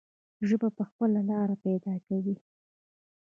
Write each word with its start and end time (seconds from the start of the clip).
ژبه 0.47 0.67
به 0.75 0.83
خپله 0.89 1.19
لاره 1.29 1.55
پیدا 1.65 1.93
کوي. 2.07 2.35